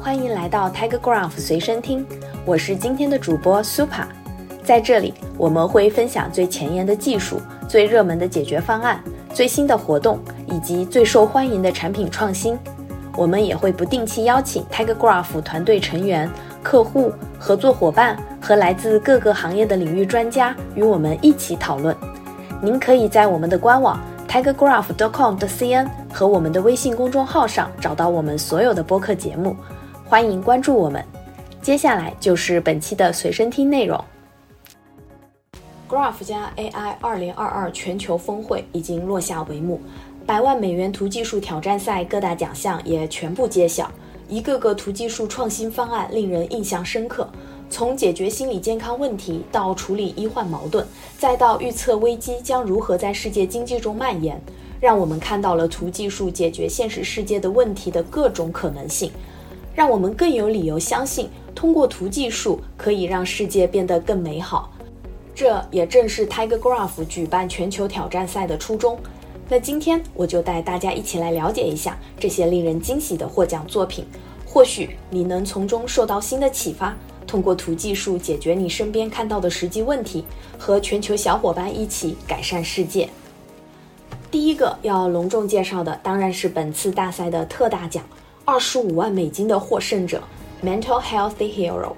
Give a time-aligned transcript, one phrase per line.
[0.00, 2.04] 欢迎来到 Tiger Graph 随身听，
[2.44, 4.04] 我是今天的主播 Super。
[4.62, 9.02] 在这里，我们会分享最前沿的技术、最热门的解决方案、
[9.32, 12.58] 最新的活动以及最受欢迎的产品创新。
[13.16, 16.30] 我们也会不定期邀请 Tiger Graph 团队成员、
[16.62, 21.96] 客户、合作伙伴和来自各个行业的领域专家与我们一起讨论。
[22.60, 29.54] 您可以在我们的官网 tigergraph.com.cn 和我们的微信公众号上找到我们所有的播客节目。
[30.14, 31.04] 欢迎关注我们。
[31.60, 33.98] 接下来就是本期的随身听内容。
[35.88, 39.80] Graph 加 AI 二零二二全球峰会已经落下帷幕，
[40.24, 43.90] 百万美元图技术挑战赛各大奖项也全部揭晓，
[44.28, 47.28] 一个个图技术创新方案令人印象深刻。
[47.68, 50.86] 从解决心理健康问题到处理医患矛盾，
[51.18, 54.40] 再到预测危机将如何在世界经济中蔓延，
[54.80, 59.10] 让我们看到了图技术解决现实世界的问题的各种可能性。
[59.74, 64.70] 让我们更有理由相信，通过图技术可以让世界变得更美好。
[65.34, 68.98] 这也正是 Tiger Graph 举办全球挑战赛的初衷。
[69.48, 74.06] 那今天我就带大家一起来了解一下这些令人惊喜的获奖作品，
[74.46, 80.24] 或许你能从中受到新的启发，通过图技术解决你身边看到的实际问题，
[80.56, 83.08] 和全球小伙伴一起改善世界。
[84.30, 88.04] 第一个要隆重介绍的当然是本次大赛的特大奖。
[88.46, 90.22] 二十五万美金的获胜者
[90.62, 91.94] ，Mental Healthy Hero。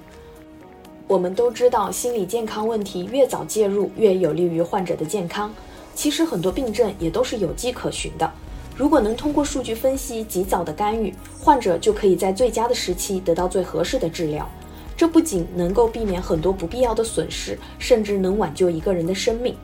[1.09, 5.53] 我们都知道，心理健康问题越早介入，越有利于患者的健康。
[5.93, 8.31] 其实很多病症也都是有迹可循的。
[8.77, 14.49] 如果能通过数据分析及早的干预，患者就可以在最佳的时期得到最合适的治疗。
[14.97, 19.57] 这不仅能够避免很多不必要的损失，甚至能挽救一个人的生命。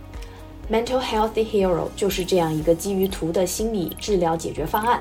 [0.69, 5.01] Mental Healthy Hero 就是这样一个基于图的心理治疗解决方案。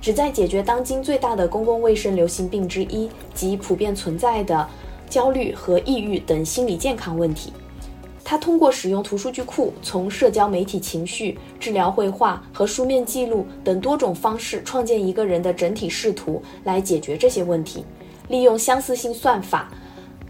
[0.00, 4.66] 旨在解决当今最大的公共卫生流行病之一及普遍存在的
[5.10, 7.52] 焦虑和抑郁等心理健康问题。
[8.24, 17.84] 它通过使用图数据库，从社交媒体情绪、治疗绘画和书面记录等多种方式，创建一个人的整体视图来解决这些问题。
[18.28, 19.72] 利用相似性算法，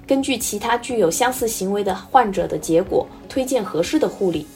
[0.07, 4.47] 根据其他具有相似行为的患者的结果，推荐合适的护理。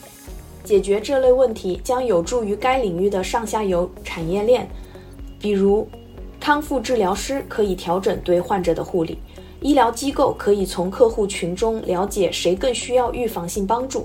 [0.62, 4.68] 解决这类问题将有助于该领域的上下游产业链。
[5.42, 5.86] 比如，
[6.38, 9.16] 康复治疗师可以调整对患者的护理；
[9.60, 14.02] 医疗机构可以从客户群中了解谁更需要预防性帮助；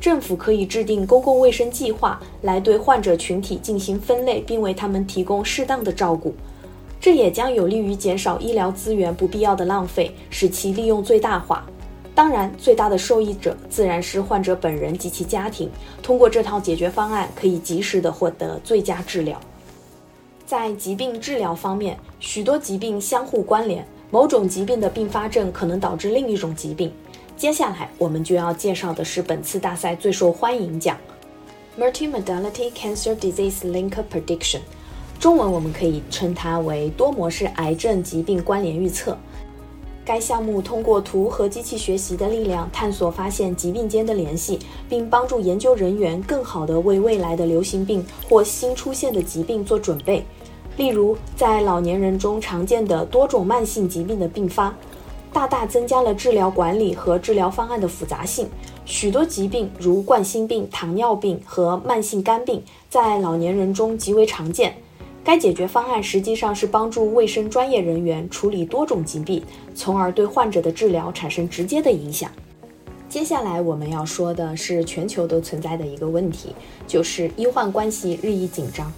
[0.00, 6.34] 政府可以制定公共卫生计划来对患者群体进行分类，并为他们提供适当的照顾。
[6.98, 11.66] 这也将有利于减少医疗资源不必要的浪费，使其利用最大化。
[12.14, 15.70] 当然，最大的受益者自然是患者本人及其家庭。
[16.02, 19.38] 通过这套解决方案，可以及时的获得最佳治疗。
[20.48, 26.90] 在疾病治疗方面，许多疾病相互关联，某种疾病的并发症可能导致另一种疾病。
[27.36, 30.96] 接下来我们就要介绍的是本次大赛最受欢迎奖
[31.78, 34.60] ——Multimodality Cancer Disease Link Prediction，
[35.20, 39.18] 中文我们可以称它为多模式癌症疾病关联预测。
[40.02, 50.24] 该项目通过图和机器学习的力量，探索发现疾病间的联系，并帮助研究人员更好地为未来的流行病或新出现的疾病做准备。
[50.78, 54.72] 例如，在老年人中常见的多种慢性疾病的并发，
[55.32, 58.48] 大大增加了治疗管理和治疗方案的复杂性。
[58.84, 64.72] 许多疾病，如冠心病、糖尿病和慢性肝病，在老年人中极为常见。
[65.24, 69.42] 该解决方案实际上是帮助卫生专业人员处理多种疾病，
[69.74, 72.30] 从而对患者的治疗产生直接的影响。
[73.08, 76.54] 接下来我们要说的是全球都存在的一个问题，
[76.86, 78.90] 就是医患关系日益紧张。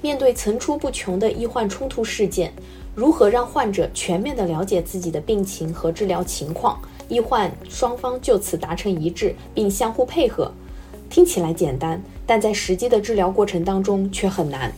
[0.00, 2.52] 面对层出不穷的医患冲突事件，
[2.94, 10.52] 如何让患者全面地了解自己的病情和治疗情况，医患双方就此达成一致并相互配合？
[11.10, 14.72] 听起来简单，但在实际的治疗过程当中却很难。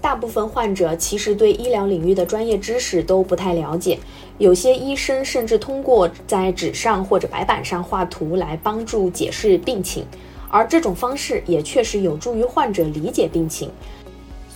[0.00, 3.96] 大部分患者其实对医疗领域的专业知识都不太了解，
[4.38, 10.04] 有些医生甚至通过在纸上或者白板上画图来帮助解释病情，
[10.50, 13.70] 而这种方式也确实有助于患者理解病情。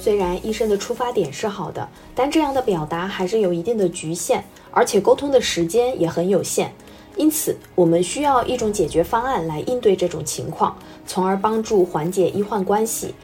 [0.07, 6.73] 虽然医生的出发点是好的，但这样的表达还是有一定的局限，而且沟通的时间也很有限。
[7.17, 13.17] 因此，我们需要一种解决方案来应对这种情况，从而帮助缓解医患关系。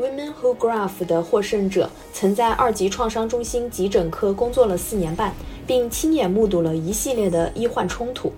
[0.00, 5.34] Women Who Graph 的获胜者曾在二级创伤中心急诊科工作了四年半，
[5.66, 8.32] 并亲眼目睹了一系列的医患冲突。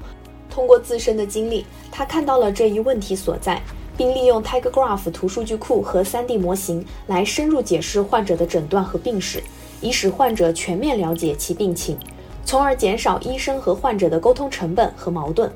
[0.50, 3.62] 通过自身的经历，他看到了这一问题所在，
[4.00, 9.42] 并利用 Tiger Graph 图数据库和 3D 模型来深入解释患者的诊断和病史，
[9.82, 11.98] 以使患者全面了解其病情，
[12.42, 15.52] 从而减少医生和患者的沟通成本和矛盾。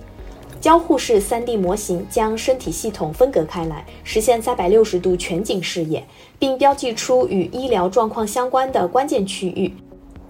[0.61, 6.07] 交互式 3D 模型将身体系统分隔开来，实现360度全景视野，
[6.39, 9.73] 并标记出与医疗状况相关的关键区域。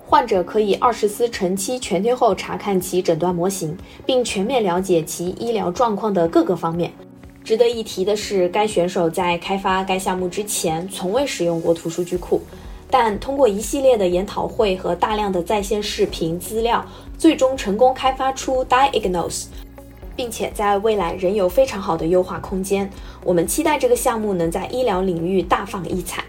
[0.07, 3.77] 患者可以二十四乘七全天候查看其诊断模型，
[4.07, 6.93] 并全面了解其医疗状况的各个方面。
[7.45, 12.41] 值得一提的是，该选手在开发该项目之前从未使用过图数据库，
[12.91, 16.83] 但通过一系列的研讨会和大量的在线视频资料，
[17.19, 19.45] 最终成功开发出 Diagnose。
[20.17, 22.89] 并且在未来仍有非常好的优化空间。
[23.25, 26.23] 我们期待这个项目能在医疗领域大放异彩。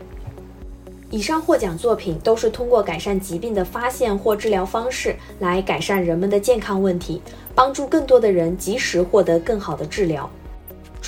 [1.12, 7.22] 以上获奖作品都是通过改善疾病的发现或治疗方式来改善人们的健康问题，
[7.54, 10.28] 帮助更多的人及时获得更好的治疗。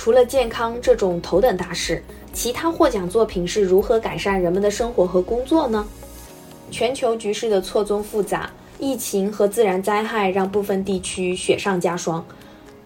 [0.00, 2.00] 除了健康这种头等大事，
[2.32, 5.84] 其他获奖作品是如何改善人们的生活和工作呢？
[6.70, 8.48] 全球局势的错综复杂，
[8.78, 12.24] 疫情和自然灾害让部分地区雪上加霜。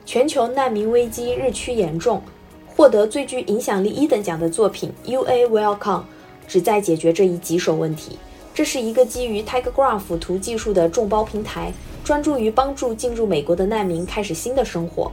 [0.07, 2.23] 全球难民危机日趋严重，
[2.67, 6.01] 获得最具影响力一等奖的作品《UA Welcome》
[6.49, 8.19] 旨在解决这一棘手问题。
[8.55, 15.13] 这是一个基于 TigerGraph 图技术的众包平台，专注于帮助进入美国的难民开始新的生活。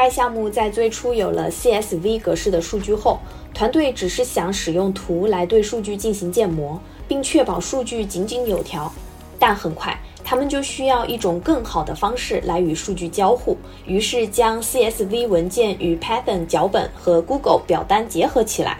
[0.00, 3.18] 该项目在最初有了 CSV 格式的数据后，
[3.52, 8.90] 团队只是想使用图来对数据进行建模，并确保数据井井有条，
[9.38, 9.94] 但很快。
[10.24, 18.78] 他们就需要一种更好的方式来与数据交互，于是将 CSV 文件与 Python 脚本和 Google 表单结合起来。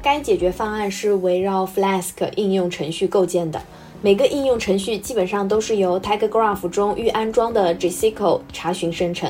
[0.00, 3.60] 该解决方案是围绕 Flask 应用程序构建的，
[4.00, 9.28] 每个应用程序基本上都是由 TigerGraph 中预安装的 JSQL 查询生成。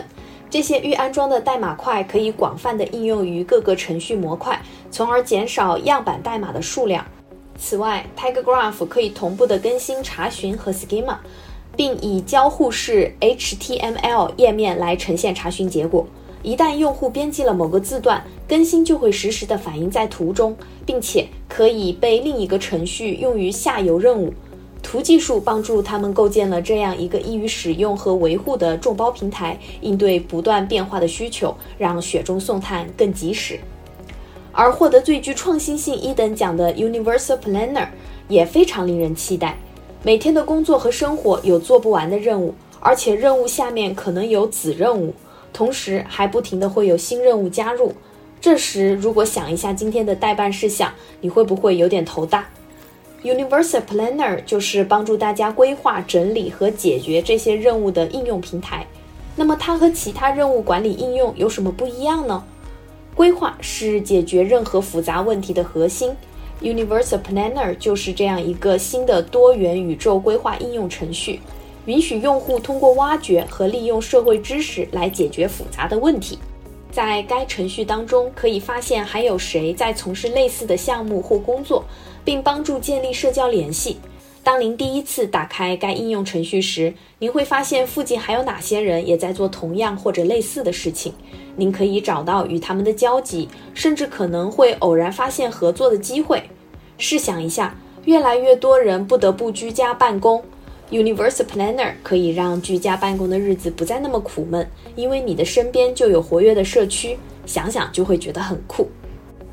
[0.53, 4.61] 这些预安装的代码块可以广泛的应用于各个程序模块，
[4.91, 7.03] 从而减少样板代码的数量。
[7.57, 11.17] 此外，TigerGraph 可以同步的更新查询和 Schema，
[11.75, 16.07] 并以交互式 HTML 页面来呈现查询结果。
[16.43, 24.35] 一旦用户编辑了某个字段，更新就会实时的反映在图中，并且可以被另一个程序用于下游任务。
[24.83, 33.59] 图技术帮助他们构建了这样一个易于使用和维护的众包平台，应对不断变化的需求，让雪中送炭更及时。
[34.51, 37.89] 而获得最具创新性一等奖的 Universal Planner
[38.29, 39.57] 也非常令人期待。
[40.03, 45.15] 每天的工作和生活有做不完的任务，而且任务下面可能有子任务，
[45.53, 47.93] 同时还不停的会有新任务加入。
[48.41, 52.47] 这时，如果想一下今天的代办事项，你会不会有点头大
[53.25, 58.87] ？Universal Planner 就是帮助大家规划、整理和解决这些任务的应用平台。
[59.37, 62.45] 那么，它和其他任务管理应用有什么不一样呢？
[63.15, 66.11] 规划是解决任何复杂问题的核心
[66.63, 71.41] ，Universal Planner 就是这样一个新的多元宇宙规划应用程序，
[71.87, 76.39] 允许用户通过挖掘和利用社会知识来解决复杂的问题。
[76.91, 81.85] 在该程序当中，可以发现还有谁在从事类似的项目或工作，
[82.25, 83.99] 并帮助建立社交联系。
[84.45, 91.13] 当您第一次打开该应用程序时，您会发现附近还有哪些人也在做同样或者类似的事情。
[91.55, 96.43] 您可以找到与他们的交集，甚至可能会偶然发现合作的机会。
[96.99, 100.43] 试想一下，越来越多人不得不居家办公
[100.91, 108.89] ，Universal Planner 可以让居家办公的日子不再那么苦闷，因为你的身边就有活跃的社区，想想就会觉得很酷。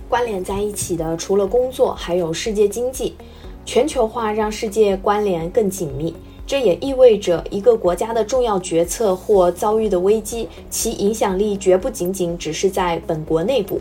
[0.09, 3.15] 关联在一起的除了工作，还有世界经济。
[3.63, 6.15] 全球化让世界关联更紧密。
[6.47, 13.79] 这也意味着一个国家的重要决策或遭遇的危机，其影响力绝不仅仅只是在本国内部，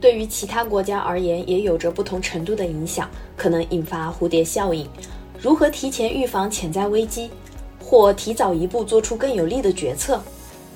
[0.00, 4.88] 对于其他国家而言也有着不同程度的影响，可能引发蝴蝶效应。
[5.38, 7.28] 如何提前预防潜在危机，
[7.78, 10.18] 或提早一步做出更有利的决策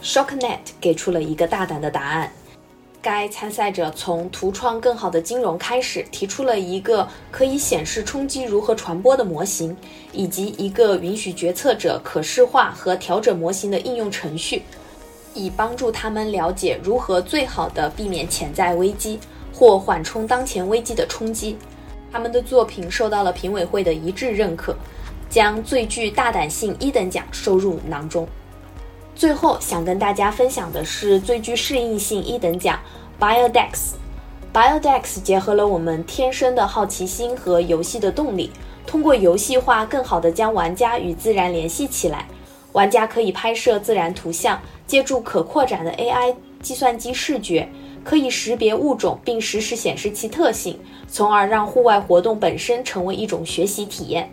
[0.02, 2.30] ？ShockNet 给出了一个大胆的答案。
[3.00, 9.76] 该参赛者从图创更好的金融开始，提出了一个可以显示冲击如何传播的模型，
[10.12, 14.62] 以及一个允许决策者可视化和调整模型的应用程序，
[15.34, 19.20] 以帮助他们了解如何最好的避免潜在危机
[19.54, 21.56] 或缓冲当前危机的冲击。
[22.10, 24.74] 他们的作品受到了评委会的一致认可，
[25.30, 28.26] 将最具大胆性一等奖收入囊中。
[29.16, 32.78] 最后想跟大家分享的是最具适应性一等奖
[33.18, 33.94] ，Biodex。
[34.52, 38.50] Biodex 结合了我们天生的好奇心和游戏的动力，
[38.86, 42.26] 通过游戏化更好地将玩家与自然联系起来。
[42.72, 47.66] 玩家可以拍摄自然图像，借助可扩展的 AI 计算机视觉，
[48.04, 54.30] 可以识别物种并实时显示其特性，从而让户外活动本身成为一种学习体验。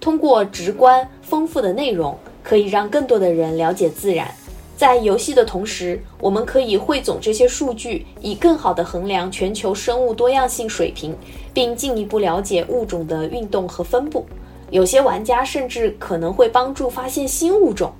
[0.00, 4.30] 通过直观丰富的内容，可以让更多的人了解自然。
[4.76, 11.16] 在游戏的同时，我们可以汇总这些数据，以更好地衡量全球生物多样性水平，
[11.54, 14.26] 并进一步了解物种的运动和分布。
[14.70, 17.92] 有些玩家甚至可能会帮助发现新物种，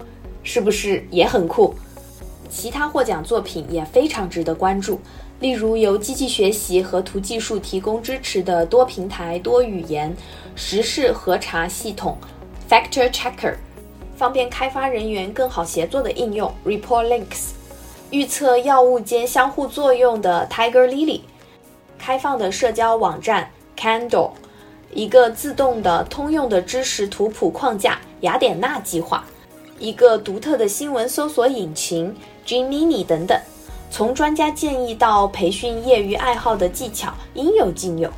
[0.43, 1.73] 是不是也很酷？
[2.51, 5.01] 其他获奖作品也非常值得关注，
[5.39, 10.15] 例如由机器学习和图技术提供支持的多平台多语言
[10.57, 12.19] 时事核查系统
[12.69, 13.55] Factor Checker。
[14.17, 17.51] 方便开发人员更好协作的应用 Report Links，
[18.11, 21.21] 预测药物间相互作用的 Tiger Lily，
[21.99, 24.31] 开放的社交网站 Candle，
[24.93, 29.25] 一个自动的通用的知识图谱框架雅典娜计划，
[29.79, 32.15] 一个独特的新闻搜索引擎
[32.47, 33.39] Gemini 等等。
[33.91, 38.11] 从专家建议到培训业余爱好的技巧，应有尽有。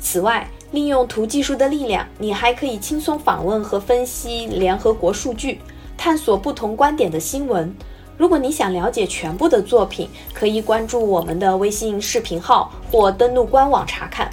[0.00, 5.60] 此外，利用图技术的力量，你还可以轻松访问和分析联合国数据，
[5.96, 7.74] 探索不同观点的新闻。
[8.18, 14.28] 如果你想了解全部的作品，可以关注我们的微信视频号或登录官网查看。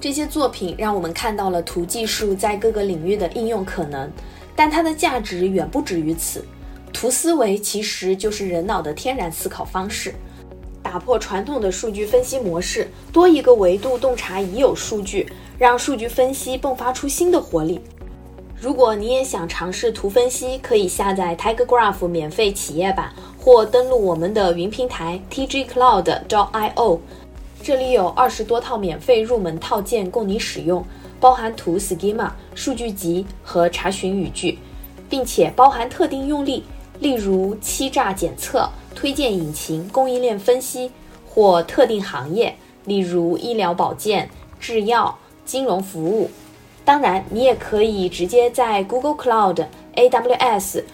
[0.00, 4.10] 这些作品让我们看到了图技术在各个领域的应用可能，
[4.56, 6.44] 但它的价值远不止于此。
[6.92, 10.14] 图思维其实就是人脑的天然思考方式。
[10.92, 17.80] 打破传统的数据分析模式，多一个维度洞察已有数据，让数据分析迸发出新的活力。
[18.60, 26.98] 如果你也想尝试图分析，可以下载 Tiger Graph 免费企业版，或登录我们的云平台 tgcloud.io，
[27.62, 30.84] 这里有二十多套免费入门套件供你使用，
[31.18, 34.58] 包含图 schema、数据集和查询语句，
[35.08, 36.64] 并且包含特定用例，
[37.02, 38.66] 例如欺诈检测。
[38.94, 40.92] 推荐引擎、供应链分析
[41.26, 42.54] 或特定行业，
[42.84, 44.30] 例如医疗保健、
[44.60, 46.30] 制药、金融服务。
[46.84, 49.66] 当然，你也可以直接在 Google Cloud、
[49.96, 50.84] AWS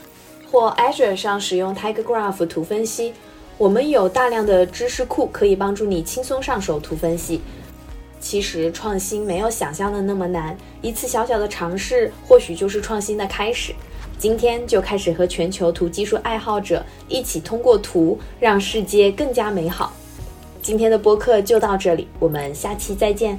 [0.50, 3.12] 或 Azure 上使用 Tiger Graph 图分析。
[3.59, 7.43] 我们有大量的知识库可以帮助你轻松上手图分析。
[8.21, 13.75] 其实创新没有想象的那么难，一次小小的尝试或许就是创新的开始。
[14.18, 19.92] 今天就开始和全球图技术爱好者一起通过图让世界更加美好。
[20.60, 23.38] 今天的播客就到这里，我们下期再见。